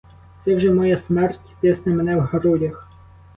Це 0.45 0.55
вже 0.55 0.71
моя 0.71 0.97
смерть 0.97 1.39
тисне 1.61 1.93
мене 1.93 2.15
в 2.15 2.19
грудях. 2.19 2.89